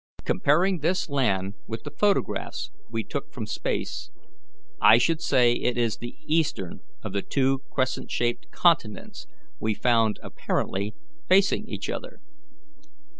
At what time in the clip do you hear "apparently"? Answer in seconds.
10.23-10.95